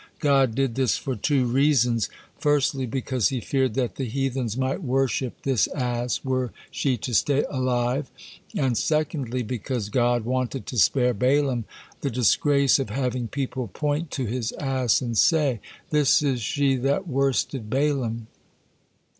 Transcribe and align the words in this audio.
God 0.17 0.55
did 0.55 0.73
this 0.73 0.97
for 0.97 1.15
two 1.15 1.45
reasons, 1.45 2.09
firstly 2.39 2.87
because 2.87 3.29
He 3.29 3.39
feared 3.39 3.75
that 3.75 3.97
the 3.97 4.05
heathens 4.09 4.57
might 4.57 4.81
worship 4.81 5.39
this 5.43 5.67
ass 5.75 6.23
were 6.25 6.51
she 6.71 6.97
to 6.97 7.13
stay 7.13 7.43
alive; 7.51 8.09
and 8.57 8.75
secondly 8.75 9.43
because 9.43 9.89
God 9.89 10.25
wanted 10.25 10.65
to 10.65 10.79
spare 10.79 11.13
Balaam 11.13 11.65
the 11.99 12.09
disgrace 12.09 12.79
of 12.79 12.89
having 12.89 13.27
people 13.27 13.67
point 13.67 14.09
to 14.13 14.25
his 14.25 14.53
ass 14.53 15.01
and 15.01 15.15
say, 15.15 15.59
"This 15.91 16.23
is 16.23 16.41
she 16.41 16.77
that 16.77 17.07
worsted 17.07 17.69
Balaam." 17.69 18.25